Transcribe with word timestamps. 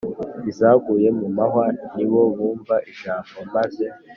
Izaguye 0.49 1.07
mu 1.19 1.27
mahwa 1.37 1.65
ni 1.95 2.05
bo 2.11 2.21
bumva 2.35 2.75
ijambo 2.91 3.37
maze 3.55 3.85